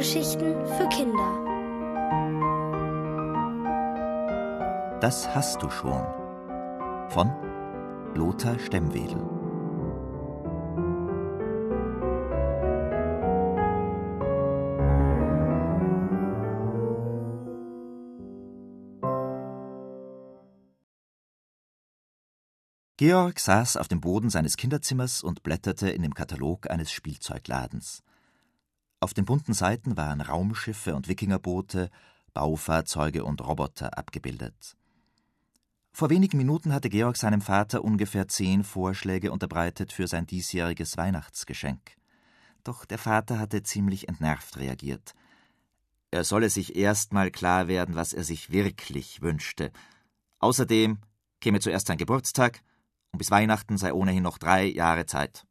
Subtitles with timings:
[0.00, 1.30] Hörgeschichten für Kinder.
[5.02, 6.02] Das hast du schon.
[7.10, 7.30] Von
[8.14, 9.18] Lothar Stemmwedel.
[22.96, 28.02] Georg saß auf dem Boden seines Kinderzimmers und blätterte in dem Katalog eines Spielzeugladens.
[29.00, 31.90] Auf den bunten Seiten waren Raumschiffe und Wikingerboote,
[32.34, 34.76] Baufahrzeuge und Roboter abgebildet.
[35.90, 41.80] Vor wenigen Minuten hatte Georg seinem Vater ungefähr zehn Vorschläge unterbreitet für sein diesjähriges Weihnachtsgeschenk.
[42.62, 45.14] Doch der Vater hatte ziemlich entnervt reagiert.
[46.10, 49.72] Er solle sich erst mal klar werden, was er sich wirklich wünschte.
[50.40, 50.98] Außerdem
[51.40, 52.62] käme zuerst sein Geburtstag,
[53.12, 55.44] und bis Weihnachten sei ohnehin noch drei Jahre Zeit.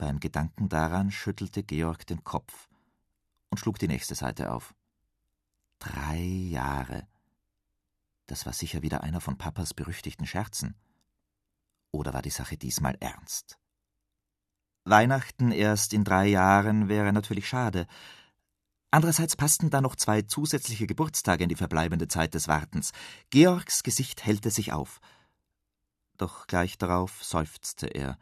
[0.00, 2.70] Beim Gedanken daran schüttelte Georg den Kopf
[3.50, 4.74] und schlug die nächste Seite auf.
[5.78, 7.06] Drei Jahre.
[8.26, 10.74] Das war sicher wieder einer von Papas berüchtigten Scherzen.
[11.90, 13.58] Oder war die Sache diesmal ernst?
[14.86, 17.86] Weihnachten erst in drei Jahren wäre natürlich schade.
[18.90, 22.92] Andererseits passten da noch zwei zusätzliche Geburtstage in die verbleibende Zeit des Wartens.
[23.28, 24.98] Georgs Gesicht hellte sich auf
[26.20, 28.18] doch gleich darauf seufzte er.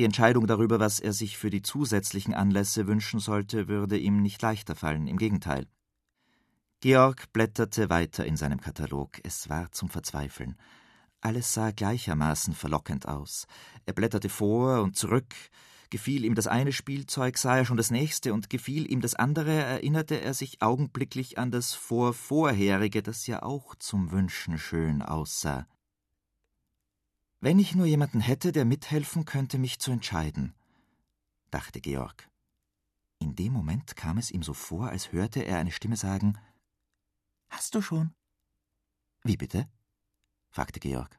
[0.00, 4.40] Die Entscheidung darüber, was er sich für die zusätzlichen Anlässe wünschen sollte, würde ihm nicht
[4.40, 5.66] leichter fallen, im Gegenteil.
[6.80, 9.20] Georg blätterte weiter in seinem Katalog.
[9.24, 10.56] Es war zum Verzweifeln.
[11.20, 13.46] Alles sah gleichermaßen verlockend aus.
[13.84, 15.34] Er blätterte vor und zurück.
[15.90, 19.52] Gefiel ihm das eine Spielzeug, sah er schon das nächste, und gefiel ihm das andere,
[19.52, 25.66] erinnerte er sich augenblicklich an das vorvorherige, das ja auch zum Wünschen schön aussah.
[27.40, 30.54] Wenn ich nur jemanden hätte, der mithelfen könnte, mich zu entscheiden,
[31.50, 32.30] dachte Georg.
[33.18, 36.38] In dem Moment kam es ihm so vor, als hörte er eine Stimme sagen
[37.48, 38.14] Hast du schon?
[39.22, 39.68] Wie bitte?
[40.50, 41.18] fragte Georg.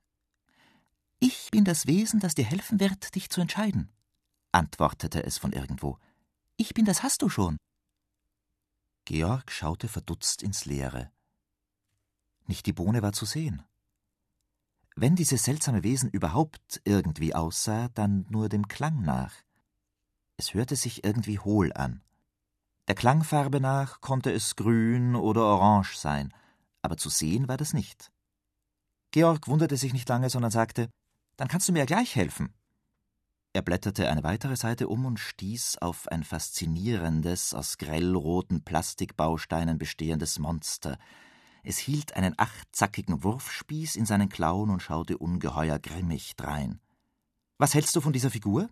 [1.20, 3.92] Ich bin das Wesen, das dir helfen wird, dich zu entscheiden,
[4.52, 5.98] antwortete es von irgendwo.
[6.56, 7.58] Ich bin das Hast du schon.
[9.06, 11.12] Georg schaute verdutzt ins Leere.
[12.46, 13.64] Nicht die Bohne war zu sehen.
[14.96, 19.34] Wenn dieses seltsame Wesen überhaupt irgendwie aussah, dann nur dem Klang nach.
[20.38, 22.02] Es hörte sich irgendwie hohl an.
[22.88, 26.34] Der Klangfarbe nach konnte es grün oder orange sein,
[26.82, 28.12] aber zu sehen war das nicht.
[29.12, 30.90] Georg wunderte sich nicht lange, sondern sagte
[31.38, 32.54] Dann kannst du mir ja gleich helfen.
[33.54, 40.40] Er blätterte eine weitere Seite um und stieß auf ein faszinierendes, aus grellroten Plastikbausteinen bestehendes
[40.40, 40.98] Monster,
[41.64, 46.80] es hielt einen achtzackigen Wurfspieß in seinen Klauen und schaute ungeheuer grimmig drein.
[47.58, 48.70] Was hältst du von dieser Figur?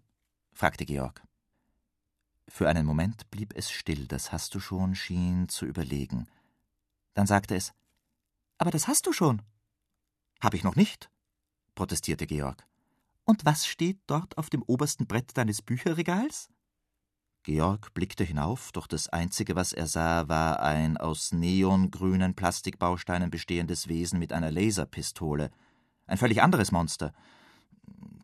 [0.52, 1.24] fragte Georg.
[2.48, 6.28] Für einen Moment blieb es still, das hast du schon, schien zu überlegen.
[7.14, 7.74] Dann sagte es
[8.58, 9.44] Aber das hast du schon.
[10.42, 11.12] Hab ich noch nicht,
[11.76, 12.66] protestierte Georg.
[13.24, 16.50] Und was steht dort auf dem obersten Brett deines Bücherregals?
[17.44, 23.88] Georg blickte hinauf, doch das Einzige, was er sah, war ein aus neongrünen Plastikbausteinen bestehendes
[23.88, 25.50] Wesen mit einer Laserpistole.
[26.06, 27.14] Ein völlig anderes Monster.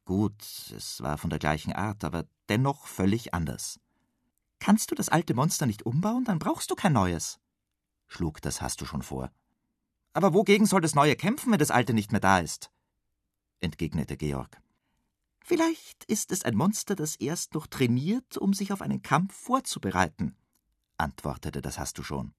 [0.03, 0.41] Gut,
[0.75, 3.79] es war von der gleichen Art, aber dennoch völlig anders.
[4.59, 7.39] Kannst du das alte Monster nicht umbauen, dann brauchst du kein neues,
[8.07, 9.31] schlug das hast du schon vor.
[10.13, 12.71] Aber wogegen soll das neue kämpfen, wenn das alte nicht mehr da ist?
[13.59, 14.61] entgegnete Georg.
[15.47, 20.35] Vielleicht ist es ein Monster, das erst noch trainiert, um sich auf einen Kampf vorzubereiten,
[20.97, 22.33] antwortete das hast du schon.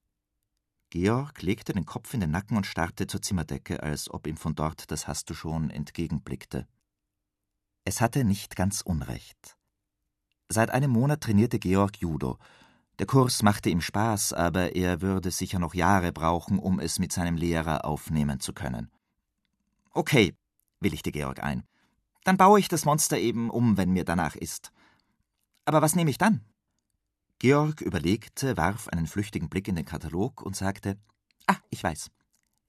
[0.90, 4.56] Georg legte den Kopf in den Nacken und starrte zur Zimmerdecke, als ob ihm von
[4.56, 6.66] dort das hast du schon entgegenblickte.
[7.84, 9.56] Es hatte nicht ganz Unrecht.
[10.48, 12.38] Seit einem Monat trainierte Georg Judo.
[12.98, 17.12] Der Kurs machte ihm Spaß, aber er würde sicher noch Jahre brauchen, um es mit
[17.12, 18.90] seinem Lehrer aufnehmen zu können.
[19.92, 20.34] Okay,
[20.80, 21.62] willigte Georg ein.
[22.26, 24.72] Dann baue ich das Monster eben um, wenn mir danach ist.
[25.64, 26.44] Aber was nehme ich dann?
[27.38, 30.98] Georg überlegte, warf einen flüchtigen Blick in den Katalog und sagte:
[31.46, 32.10] Ah, ich weiß.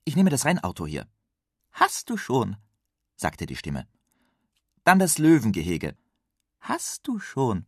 [0.05, 1.07] Ich nehme das Rennauto hier.
[1.71, 2.55] Hast du schon,
[3.15, 3.87] sagte die Stimme.
[4.83, 5.97] Dann das Löwengehege.
[6.59, 7.65] Hast du schon.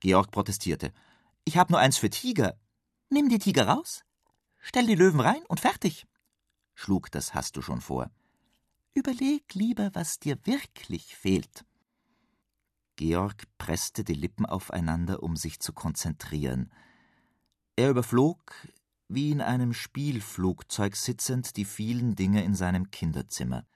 [0.00, 0.92] Georg protestierte.
[1.44, 2.58] Ich habe nur eins für Tiger.
[3.08, 4.04] Nimm die Tiger raus,
[4.58, 6.06] stell die Löwen rein und fertig,
[6.74, 8.10] schlug das Hast du schon vor.
[8.94, 11.64] Überleg lieber, was dir wirklich fehlt.
[12.96, 16.70] Georg presste die Lippen aufeinander, um sich zu konzentrieren.
[17.74, 18.54] Er überflog,
[19.08, 23.66] wie in einem Spielflugzeug sitzend, die vielen Dinge in seinem Kinderzimmer.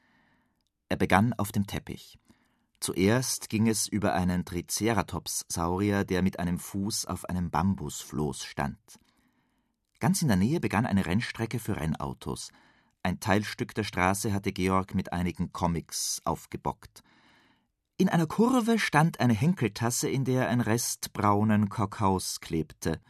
[0.89, 2.19] Er begann auf dem Teppich.
[2.79, 8.79] Zuerst ging es über einen Triceratops-Saurier, der mit einem Fuß auf einem Bambusfloß stand.
[9.99, 12.51] Ganz in der Nähe begann eine Rennstrecke für Rennautos.
[13.07, 17.05] Ein Teilstück der Straße hatte Georg mit einigen Comics aufgebockt.
[17.99, 23.01] In einer Kurve stand eine Henkeltasse, in der ein Rest braunen Kakaos klebte.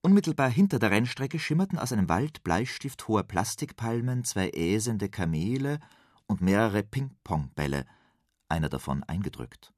[0.00, 5.80] Unmittelbar hinter der Rennstrecke schimmerten aus einem Wald bleistifthoher Plastikpalmen zwei äsende Kamele
[6.26, 7.84] und mehrere Ping-Pong-Bälle,
[8.48, 9.74] einer davon eingedrückt.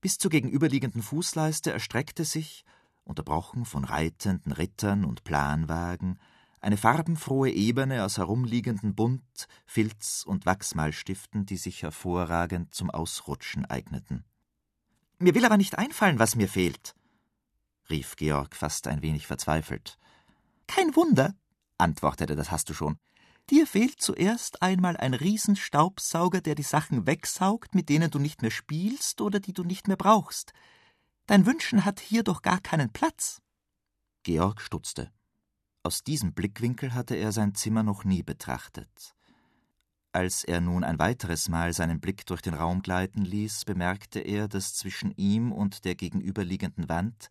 [0.00, 2.64] Bis zur gegenüberliegenden Fußleiste erstreckte sich,
[3.02, 6.20] unterbrochen von reitenden Rittern und Planwagen,
[6.64, 14.24] eine farbenfrohe Ebene aus herumliegenden Bunt-, Filz- und Wachsmalstiften, die sich hervorragend zum Ausrutschen eigneten.
[15.18, 16.94] Mir will aber nicht einfallen, was mir fehlt,
[17.90, 19.98] rief Georg fast ein wenig verzweifelt.
[20.66, 21.34] Kein Wunder,
[21.76, 22.98] antwortete das hast du schon.
[23.50, 28.50] Dir fehlt zuerst einmal ein Riesenstaubsauger, der die Sachen wegsaugt, mit denen du nicht mehr
[28.50, 30.54] spielst oder die du nicht mehr brauchst.
[31.26, 33.42] Dein Wünschen hat hier doch gar keinen Platz.
[34.22, 35.12] Georg stutzte.
[35.86, 39.14] Aus diesem Blickwinkel hatte er sein Zimmer noch nie betrachtet.
[40.12, 44.48] Als er nun ein weiteres Mal seinen Blick durch den Raum gleiten ließ, bemerkte er,
[44.48, 47.28] dass zwischen ihm und der gegenüberliegenden Wand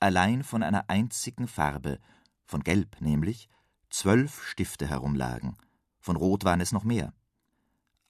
[0.00, 1.98] allein von einer einzigen Farbe,
[2.44, 3.48] von Gelb nämlich,
[3.88, 5.56] zwölf Stifte herumlagen,
[5.98, 7.14] von Rot waren es noch mehr.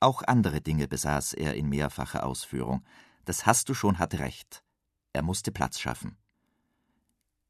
[0.00, 2.85] Auch andere Dinge besaß er in mehrfacher Ausführung.
[3.26, 4.64] Das hast du schon hatte recht.
[5.12, 6.17] Er musste Platz schaffen.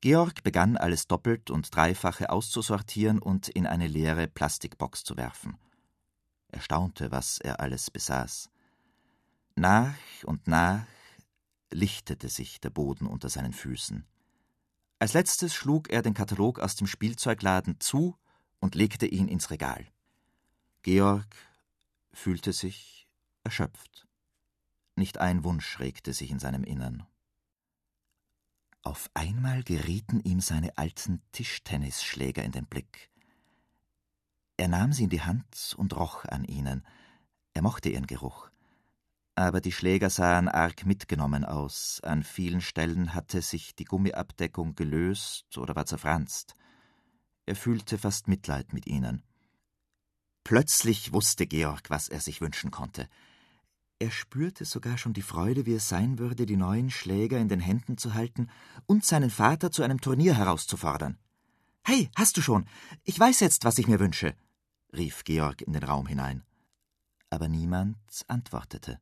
[0.05, 5.57] Georg begann alles doppelt und dreifache auszusortieren und in eine leere Plastikbox zu werfen.
[6.49, 8.51] Er staunte, was er alles besaß.
[9.57, 10.85] Nach und nach
[11.71, 14.05] lichtete sich der Boden unter seinen Füßen.
[14.99, 18.15] Als letztes schlug er den Katalog aus dem Spielzeugladen zu
[18.61, 19.87] und legte ihn ins Regal.
[20.83, 21.35] Georg
[22.13, 23.09] fühlte sich
[23.43, 24.07] erschöpft.
[24.97, 27.07] Nicht ein Wunsch regte sich in seinem Innern.
[28.85, 33.11] Auf einmal gerieten ihm seine alten Tischtennisschläger in den Blick.
[34.59, 36.87] Er nahm sie in die Hand und roch an ihnen.
[37.55, 38.51] Er mochte ihren Geruch.
[39.37, 42.01] Aber die Schläger sahen arg mitgenommen aus.
[42.05, 46.55] An vielen Stellen hatte sich die Gummiabdeckung gelöst oder war zerfranst.
[47.47, 49.25] Er fühlte fast Mitleid mit ihnen.
[50.45, 53.09] Plötzlich wusste Georg, was er sich wünschen konnte.
[54.05, 57.59] Er spürte sogar schon die Freude, wie es sein würde, die neuen Schläger in den
[57.59, 58.51] Händen zu halten
[58.85, 61.17] und seinen Vater zu einem Turnier herauszufordern.
[61.83, 62.67] Hey, hast du schon?
[63.05, 64.37] Ich weiß jetzt, was ich mir wünsche,
[64.93, 66.43] rief Georg in den Raum hinein.
[67.31, 67.97] Aber niemand
[68.29, 69.01] antwortete.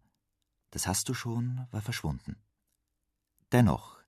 [0.70, 2.37] Das hast du schon war verschwunden.
[3.50, 3.98] Dennoch,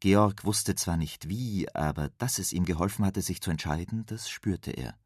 [0.00, 4.28] Georg wusste zwar nicht wie, aber dass es ihm geholfen hatte, sich zu entscheiden, das
[4.28, 4.98] spürte er.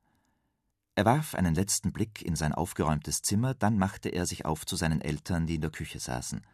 [0.98, 4.74] Er warf einen letzten Blick in sein aufgeräumtes Zimmer, dann machte er sich auf zu
[4.74, 6.44] seinen Eltern, die in der Küche saßen.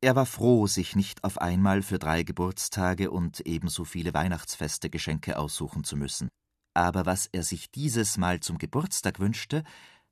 [0.00, 5.38] Er war froh, sich nicht auf einmal für drei Geburtstage und ebenso viele Weihnachtsfeste Geschenke
[5.38, 6.28] aussuchen zu müssen.
[6.74, 9.62] Aber was er sich dieses Mal zum Geburtstag wünschte,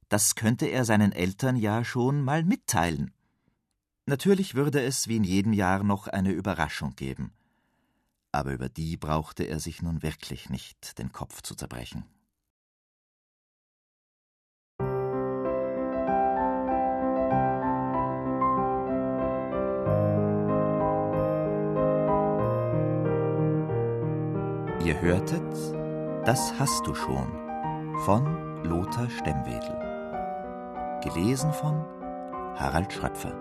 [0.09, 3.13] das könnte er seinen Eltern ja schon mal mitteilen.
[4.07, 7.33] Natürlich würde es wie in jedem Jahr noch eine Überraschung geben.
[8.31, 12.05] Aber über die brauchte er sich nun wirklich nicht den Kopf zu zerbrechen.
[24.89, 25.43] Ihr hörtet
[26.25, 27.31] Das hast du schon
[28.07, 29.77] von Lothar Stemmwedel.
[31.05, 31.85] Gelesen von
[32.57, 33.35] Harald Schröpfer.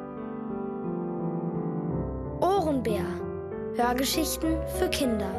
[2.41, 3.05] Ohrenbär.
[3.77, 5.31] Hörgeschichten für Kinder.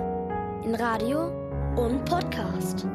[0.65, 1.27] In Radio
[1.77, 2.87] und Podcast.